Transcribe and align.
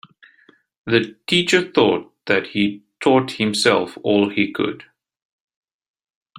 The 0.87 1.15
teacher 1.27 1.61
thought 1.71 2.11
that 2.25 2.47
he'd 2.53 2.81
taught 3.01 3.33
himself 3.33 3.99
all 4.01 4.31
he 4.31 4.51
could. 4.51 4.85